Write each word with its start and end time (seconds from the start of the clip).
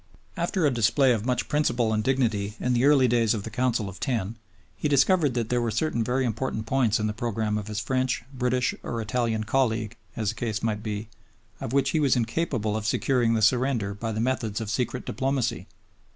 After 0.35 0.65
a 0.65 0.71
display 0.71 1.13
of 1.13 1.27
much 1.27 1.47
principle 1.47 1.93
and 1.93 2.03
dignity 2.03 2.55
in 2.59 2.73
the 2.73 2.85
early 2.85 3.07
days 3.07 3.35
of 3.35 3.43
the 3.43 3.51
Council 3.51 3.87
of 3.87 3.99
Ten, 3.99 4.35
he 4.75 4.87
discovered 4.87 5.35
that 5.35 5.49
there 5.49 5.61
were 5.61 5.69
certain 5.69 6.03
very 6.03 6.25
important 6.25 6.65
points 6.65 6.99
in 6.99 7.05
the 7.05 7.13
program 7.13 7.55
of 7.55 7.67
his 7.67 7.79
French, 7.79 8.23
British, 8.33 8.73
or 8.81 8.99
Italian 8.99 9.43
colleague, 9.43 9.95
as 10.15 10.29
the 10.29 10.33
case 10.35 10.63
might 10.63 10.81
be, 10.81 11.07
of 11.59 11.71
which 11.71 11.91
he 11.91 11.99
was 11.99 12.15
incapable 12.15 12.75
of 12.75 12.87
securing 12.87 13.35
the 13.35 13.43
surrender 13.43 13.93
by 13.93 14.11
the 14.11 14.19
methods 14.19 14.59
of 14.59 14.71
secret 14.71 15.05
diplomacy. 15.05 15.67